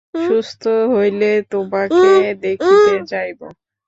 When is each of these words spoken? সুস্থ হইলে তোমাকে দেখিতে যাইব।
সুস্থ 0.23 0.63
হইলে 0.93 1.31
তোমাকে 1.51 2.11
দেখিতে 2.41 2.93
যাইব। 3.11 3.39